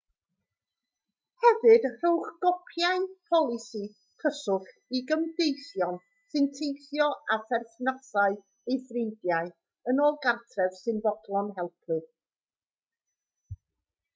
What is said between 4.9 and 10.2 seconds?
i gymdeithion sy'n teithio a pherthnasau neu ffrindiau yn ôl